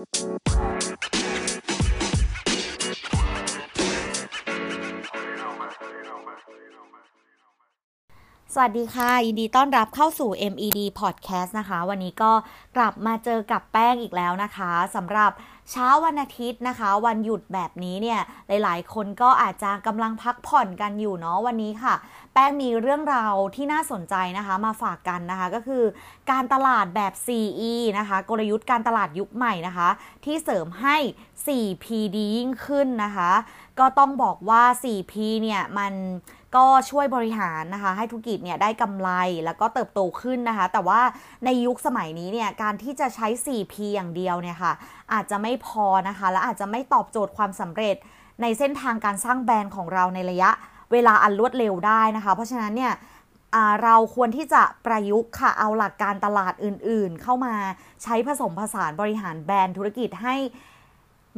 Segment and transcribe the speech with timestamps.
[0.00, 0.79] Música
[8.54, 12.32] สวัสดีค่ะ ยินดีต้อนรับเข้าสู่ MED Podcast นะคะ วันนี้ก็
[12.76, 15.30] กลับมาเจอกับแป้งอีกแล้วนะคะสำหรับ
[15.70, 21.94] เช้าวันอาทิตย์นะคะ วันหยุดแบบนี้เนี่ยหลาย ๆ คนก็อาจจะกำลังพักผ่อนกันอยู่เนาะวันนี้ค่ะ
[22.32, 25.84] แป้งมีเรื่องราวที่น่าสนใจนะคะมาฝากกันนะคะก็คือ
[26.30, 29.88] การตลาดแบบ 4E นะคะ กลยุทธ์การตลาดยุคใหม่นะคะ
[30.24, 30.96] ที่เสริมให้
[31.46, 31.86] 4P
[32.16, 33.30] ดียิ่งขึ้นนะคะ
[33.78, 35.92] ก็ต้องบอกว่า 4P เนี่ยมัน
[36.56, 39.10] ก็ช่วยบริหารนะคะ ให้ธุรกิจเนี่ยได้กำไร
[39.44, 41.00] แล้วก็เติบโตขึ้นนะคะ แต่ว่า
[41.44, 44.72] ในยุคสมัยนี้เนี่ยการที่จะใช้ 4P อย่างเดียวเนี่ยค่ะ
[45.12, 47.96] อาจจะไม่พอนะคะ และอาจจะไม่ตอบโจทย์ความสำเร็จ
[48.42, 50.50] ในเส้นทางการสร้างแบรนด์ของเราในระยะ
[50.92, 52.92] เวลาอันรวดเร็วได้นะคะ เพราะฉะนั้นเนี่ย
[53.84, 57.54] เราควรที่จะประยุกต์ค่ะเอาหลักการตลาดอื่นๆ เข้ามา
[58.02, 60.36] ใช้ผสมผสานบริหารแบรนด์ธุรกิจให้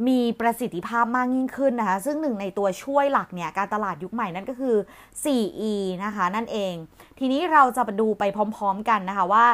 [0.07, 4.75] มีประสิทธิภาพมากยิ่งขึ้นนะคะ ซึ่งหนึ่งในตัวช่วยหลักเนี่ย การตลาดยุคใหม่นั่นก็คือ
[5.23, 6.73] 4E นะคะ นั่นเอง
[7.19, 9.45] ทีนี้เราจะมาดูไปพร้อมๆกันนะคะว่า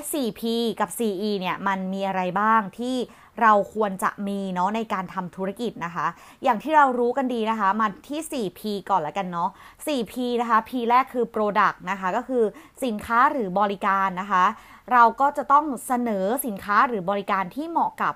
[0.00, 0.42] S4P
[0.80, 2.96] กับ 4E เนี่ยมันมีอะไรบ้างที่
[3.42, 6.06] เราควรจะมีเนาะในการทำธุรกิจนะคะ
[6.42, 9.50] อย่างที่เรารู้กันดีนะคะ มาที่ 4P ก่อนล้วกันเนาะ
[9.86, 12.44] 4P นะคะ P แรกคือ Product นะคะ ก็คือ
[12.84, 14.44] สินค้าหรือบริการนะคะ
[14.92, 18.14] เราก็จะต้องเสนอสินค้าหรือบริการที่เหมาะกับ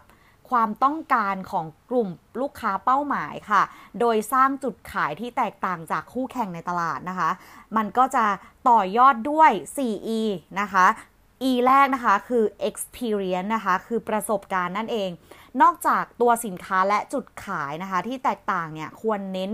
[0.50, 2.08] ความต้องการของกลุ่ม
[2.40, 3.62] ลูกค้าเป้าหมายค่ะ
[4.00, 7.30] โดยสร้างจุดขายที่แตกต่างจากคู่แข่งในตลาดนะคะ
[7.76, 8.24] มันก็จะ
[8.68, 10.20] ต่อยอดด้วย 4E
[10.60, 10.86] นะคะ
[11.50, 15.10] E แรกนะคะคือ experience นะคะ คือประสบการณ์นั่นเอง
[15.62, 19.52] นอกจากตัวสินค้าและจุดขายนะคะ ที่แตกต่างเนี่ยควรเน้น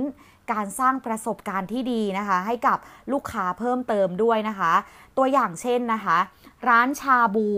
[0.53, 2.78] การสร้างประสบการณ์ที่ดีนะคะ ให้กับ
[3.12, 4.72] ลูกค้าเพิ่มเติมด้วยนะคะ
[5.17, 6.19] ตัวอย่างเช่นนะคะ
[6.69, 7.48] ร้านชาบู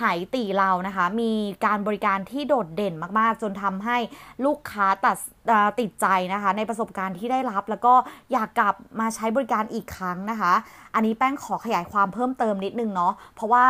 [0.00, 1.32] หายตีเรานะคะ มี
[1.66, 3.96] การบริการที่โดดเด่นมากๆ จนทำให้
[4.44, 5.16] ลูกค้าตัด
[5.80, 7.94] ติดใจนะคะ ในประสบการณ์ที่ได้รับ แล้วก็
[8.32, 10.52] อยากกลับมาใช้บริการอีกครั้งนะคะ
[10.94, 13.64] อันนี้แป้งขอขยายความเพิ่มเติมนิดนึงเนาะเพราะว่า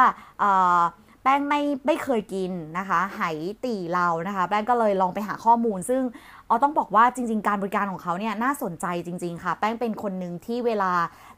[1.23, 3.23] แป้งไม่ไม่เคยกินนะคะไห
[3.65, 6.03] ตีเรานะคะ แป้งก็เลยลองไปหาข้อมูล ซึ่ง
[6.49, 10.93] อ๋อต้องบอกว่าจริง ๆ การบริการของเขาเนี่ยน่าสนใจจริง ๆ ค่ะ แป้งเป็นคนหนึ่งที่เวลา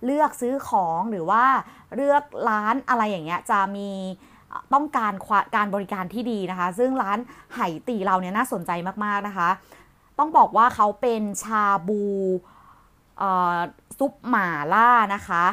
[0.04, 1.44] เลือกซื้อของหรือว่า
[1.96, 3.90] เลือกร้านอะไรอย่างเงี้ยจะมี
[4.74, 5.12] ต้องการ
[5.56, 7.18] การบริการที่ดีนะคะ ซึ่งร้าน
[7.54, 8.70] ไหตีเราเนี่ยน่าสนใจ
[9.04, 9.48] มากๆนะคะ
[10.18, 12.02] ต้องบอกว่าเขาเป็นชาบู
[13.98, 15.44] ซุปหม่าล่านะคะ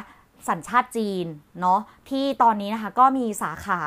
[0.48, 1.26] สัญชาติจีน
[1.60, 3.80] เนาะที่ตอนนี้นะคะก็มีสาขา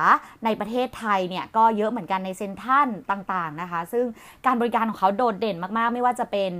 [0.45, 4.05] ในประเทศไทยเนี่ยก็เยอะเหมือนกันในเซ็นทัลต่างๆนะคะ ซึ่ง
[4.45, 6.51] การบริการของเขาโดดเด่นมากๆ ไม่ว่าจะเป็น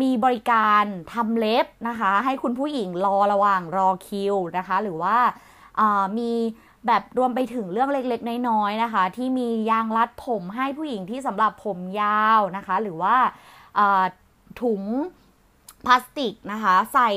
[0.00, 0.84] มีบริการ
[1.14, 5.16] ทำเล็บนะคะ ให้คุณผู้หญิงรอระหว่างรอคิวนะคะ หรือว่า
[6.18, 6.32] มี
[6.86, 13.16] แบบรวมไปถึงเรื่องเล็กๆ น้อยๆนะคะ ที่มียางรัดผมให้ผู้หญิงที่สำหรับผมยาวนะคะ หรือว่า
[14.62, 14.82] ถุง
[15.86, 17.10] พลาสติกนะคะ ใส่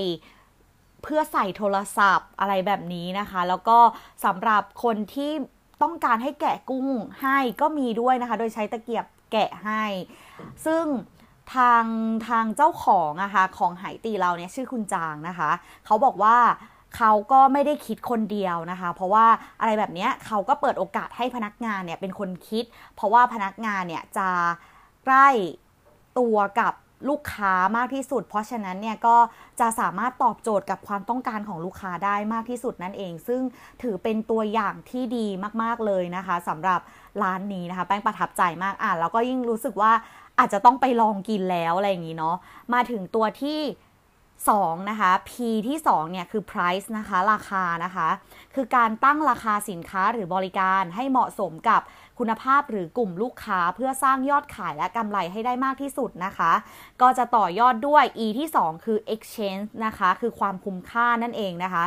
[1.04, 3.78] เพื่อใส่โทรศัพท์อะไรแบบนี้นะคะ แล้วก็
[4.26, 5.32] สำหรับคนที่
[5.82, 6.88] ต้องการให้แกะกุ้ง
[7.22, 9.84] ให้ก็มีด้วยนะคะ โดยใช้ตะเกียบแกะให้
[10.66, 10.86] ซึ่ง
[11.56, 11.86] ทาง
[12.28, 15.52] ทางเจ้าของอะคะ่ะของไหตีเราเนี่ยชื่อคุณจางนะคะ
[15.86, 16.38] เขาบอกว่า
[16.98, 19.26] เขาก็ไม่ได้คิดคนเดียวนะคะ เพราะว่า
[19.60, 22.64] อะไรแบบนี้เขาก็เปิดโอกาสให้พนักงานเนี่ยเป็นคนคิด
[22.96, 24.30] เพราะว่าพนักงานเนี่ยจะ
[25.06, 25.30] ใกล้
[26.20, 26.74] ตัวกับ
[27.10, 29.18] ลูกค้ามากที่สุด เพราะฉะนั้นเนี่ยก็
[29.60, 33.42] จะสามารถตอบโจทย์กับความต้องการของลูกค้าได้มากที่สุดนั่นเอง ซึ่ง
[33.82, 35.28] ถือเป็นตัวอย่างที่ดี
[35.62, 36.80] มากๆเลยนะคะสำหรับ
[37.24, 39.92] ร้านนี้นะคะแป้งประทับใจมากอะแล้วก็ยิ่งรู้สึกว่า
[40.40, 42.36] อาจจะต้องไปลองกินแล้วอะไรอย่างนี้เนาะ
[42.74, 43.60] มาถึงตัวที่
[44.50, 45.32] 2นะคะ P
[45.68, 48.10] ที่2เนี่ยคือ price นะคะ ราคานะคะ
[48.56, 51.82] คือการตั้งราคาสินค้าหรือบริการให้เหมาะสมกับ
[52.20, 56.52] คุณภาพหรือกลุ่มลูกค้าเพื่อสร้างยอดขายและกำไรให้ได้มากที่สุดนะคะ
[57.02, 61.86] ก็จะต่อยอดด้วย E ที่ 2 คือ exchange นะคะ คือความคุ้มค่านั่นเองนะคะ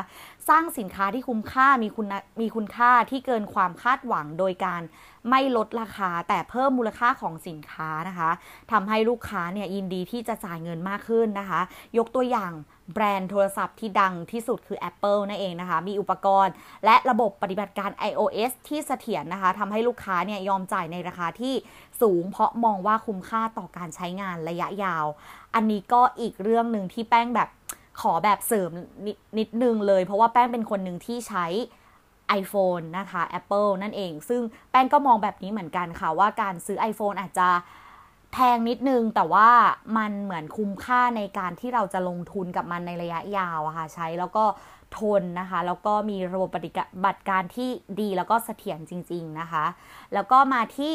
[0.49, 2.07] สร้างสินค้าที่คุ้มค่ามีคุณ
[2.41, 4.83] มีคุณค่าที่เกินความคาดหวังโดยการ
[5.31, 8.31] ไม่ลดราคาแต่เพิ่มมูลค่าของสินค้านะคะ
[8.73, 11.61] ทำให้ลูกค้าเนี่ยยินดีที่จะจ่ายเงินมากขึ้นนะคะ
[11.99, 12.53] ยกตัวอย่าง
[12.93, 16.53] แบรนด์โทรศัพท์ที่ดังที่สุดคือ Apple นั่นเองนะคะ มีอุปกรณ์
[16.85, 21.55] และระบบปฏิบัติการ iOS ที่เสถียรนะคะทำให้ลูกค้าเนี่ยยอมจ่ายในราคาที่
[22.01, 25.07] สูง เพราะมองว่าคุ้มค่าต่อการใช้งานระยะยาว
[25.55, 27.49] อันนี้ก็อีกเรื่องหนึ่งที่แป้งแบบ
[28.01, 28.71] ขอแบบเสริม
[29.07, 31.47] นนิดนึงเลย เพราะว่าแป้งเป็นคนหนึ่งที่ใช้
[32.41, 37.49] iPhone นะคะ Apple นั่นเอง ซึ่งแป้งก็มองแบบนี้เหมือนกันค่ะ ว่าการซื้อ iPhone อาจจะ
[38.33, 39.49] แพงนิดนึง แต่ว่า
[39.97, 44.45] มันเหมือนคุ้มค่าในการที่เราจะลงทุนกับมันในระยะยาวอะค่ะ ใช้แล้วก็
[44.99, 46.71] ทนนะคะ แล้วก็มีระบบปฏิ
[47.05, 47.69] บัติการที่
[48.01, 49.65] ดีแล้วก็เสถียรจริง ๆ นะคะ
[50.15, 50.95] แล้วก็มาที่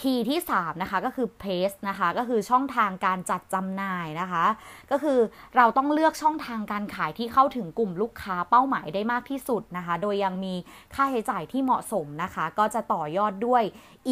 [0.00, 4.44] P ที่ 3 นะคะก็คือ Place นะคะก็คือช่องทางการจัดจำหน่ายนะคะ
[4.90, 5.18] ก็คือ
[5.56, 10.54] เราต้องเลือกช่องทางการขายที่เข้าถึงกลุ่มลูกค้าเป้าหมายได้มากที่สุดนะคะ โดยยังมี
[10.94, 13.62] ค่าใช้จ่ายที่เหมาะสมนะคะ ก็จะต่อยอดด้วย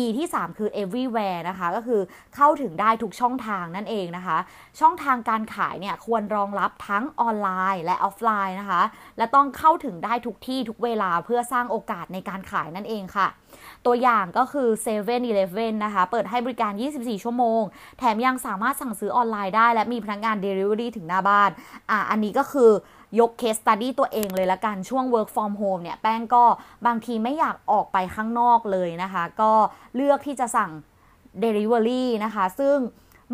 [0.03, 2.01] E ที่ 3 คือ everywhere นะคะ ก็คือ
[2.37, 4.39] เข้าถึงได้ทุกช่องทางนั่นเองนะคะ
[4.81, 8.83] ช่องทางการขายเนี่ยควรรองรับทั้งออนไลน์และออฟไลน์นะคะ
[9.19, 13.29] และต้องเข้าถึงได้ทุกที่ทุกเวลาเพื่อสร้างโอกาสในการขายนั่นเองค่ะ
[13.87, 17.63] ตัวอย่างก็คือ7 e เ e ่ e อนะคะ เปิดให้บริการ 24 ชั่วโมง
[17.99, 21.51] แถมยังสามารถสั่งซื้อออนไลน์ได้ และมีพนักงาน Delivery ถึงหน้าบ้าน
[21.91, 22.71] อะ อันนี้ก็คือ
[23.21, 26.45] ยก case study ตัวเองเลยละกัน ช่วง work from home เนี่ย แป้งก็
[26.87, 29.53] บางทีไม่อยากออกไปข้างนอกเลยนะคะ ก็
[29.97, 30.71] เลือกที่จะสั่ง
[31.43, 32.77] Delivery นะคะ ซึ่ง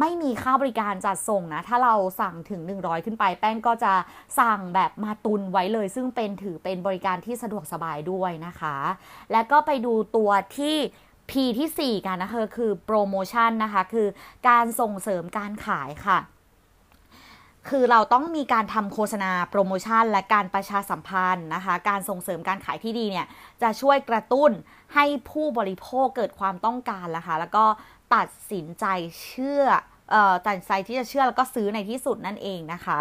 [0.01, 3.93] ไม่มีค่าบริการจัดส่งนะ ถ้าเราสั่งถึง 100 ขึ้นไป แป้งก็จะ
[4.39, 8.77] สั่งแบบมาตุนไว้เลย ซึ่งเป็นถือเป็นบริการที่สะดวกสบายด้วยนะคะ
[9.33, 10.77] แล้วก็ไปดูตัวที่
[11.31, 14.07] P ที่ 4 กันนะคะคือโปรโมชั่นนะคะ คือ
[14.49, 16.19] การส่งเสริมการขายค่ะ
[17.69, 23.27] คือเราต้องมีการทำโฆษณาโปรโมชั่น และการประชาสัมพันธ์นะคะ การส่งเสริมการขายที่ดีเนี่ย
[23.63, 24.51] จะช่วยกระตุ้น
[24.95, 27.65] ให้ผู้บริโภคเกิดความต้องการละคะ แล้วก็
[28.15, 28.85] ตัดสินใจ
[29.23, 29.65] เชื่อ
[30.11, 33.01] เอ่อตัดสินใจที่จะเชื่อแล้วก็ซื้อในที่สุดนั่นเองนะคะ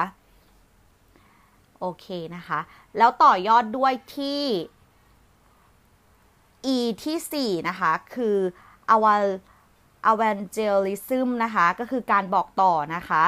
[1.80, 2.06] โอเค
[2.36, 2.60] นะคะ
[2.98, 4.44] แล้วต่อยอดด้วยที่
[6.76, 8.38] E ที่ 4 นะคะ คือ
[10.12, 13.24] evangelism นะคะ ก็คือการบอกต่อนะคะ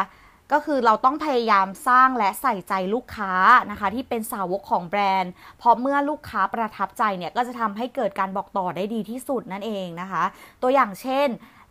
[0.51, 3.33] ก็คือเราต้องพยายามสร้างและใส่ใจลูกค้า
[3.71, 10.24] นะคะที่เป็นสาวกของแบรนด์ เพราะเมื่อลูกค้าประทับใจเนี่ยก็จะทำให้เกิดการบอกต่อได้ดีที่สุดนั่นเองนะคะ
[10.62, 11.27] ตัวอย่างเช่น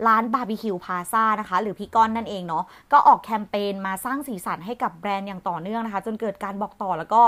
[0.07, 7.23] ร้านบาร์บีคิวพาซ่านะคะ หรือพี่ก้อนนั่นเองเนาะก็ออกแคมเปญมาสร้างสีสันให้กับแบรนด์อย่างต่อเนื่องนะคะ จนเกิดการบอกต่อแล้วก็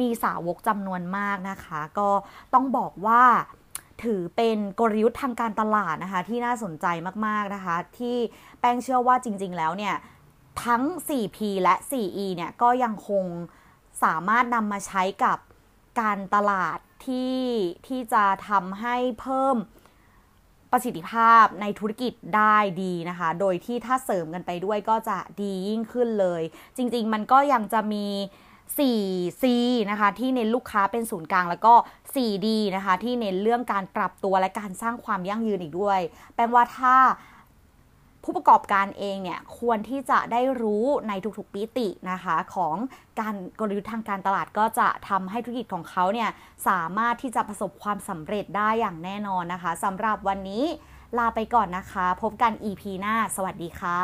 [0.00, 2.08] มีสาวกจำนวนมากนะคะ ก็
[2.54, 3.22] ต้องบอกว่า
[4.04, 6.86] ถือเป็นกลยุทธ์ทางการตลาดนะคะ ที่น่าสนใจ
[7.26, 8.16] มากๆนะคะ ที่
[8.60, 9.94] แป้งเชื่อว่าจริง ๆ แล้วเนี่ย
[10.64, 13.24] ทั้ง 4P และ 4E เนี่ยก็ยังคง
[14.02, 15.38] สามารถนำมาใช้กับ
[16.00, 17.38] การตลาดที่
[17.86, 19.56] ที่จะทำให้เพิ่ม
[20.72, 26.42] ประสิทธิภาพในธุรกิจได้ดีนะคะ โดยที่ถ้าเสริมกันไปด้วยก็จะดียิ่งขึ้นเลย
[26.76, 28.06] จริง ๆ มันก็ยังจะมี
[28.78, 29.44] 4C
[29.90, 31.74] นะคะ ที่เน้นลูกค้าเป็นศูนย์กลางแล้วก็
[32.14, 36.00] 4D นะคะ ที่เน้นเรื่องการปรับตัวและการสร้างความยั่งยืนอีกด้วย
[36.34, 36.96] แปลว่าถ้า
[38.24, 42.74] ผู้ประกอบการเองเนี่ยควรที่จะได้รู้ในทุกๆปีตินะคะของ
[43.20, 46.30] การกลยุทธ์ทางการตลาดก็จะทำให้ธุรกิจของเขาเนี่ย
[46.68, 50.64] สามารถที่จะประสบความสำเร็จได้อย่างแน่นอนนะคะสำหรับวันนี้
[51.18, 54.00] ลาไปก่อนนะคะ พบกัน EP หน้า สวัสดีค่ะ